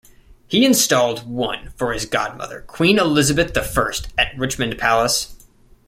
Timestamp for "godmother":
2.07-2.61